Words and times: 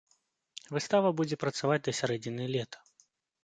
Выстава 0.75 1.11
будзе 1.21 1.39
працаваць 1.45 1.79
да 1.91 1.95
сярэдзіны 2.01 2.51
лета. 2.57 2.77